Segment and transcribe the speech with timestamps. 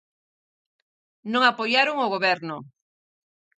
[1.31, 2.57] Non apoiaron o Goberno.